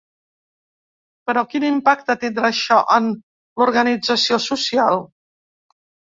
Però 1.29 1.43
quin 1.51 1.65
impacte 1.67 2.15
tindrà 2.23 2.49
això 2.49 2.79
en 2.97 3.11
l’organització 3.61 4.41
social. 4.49 5.01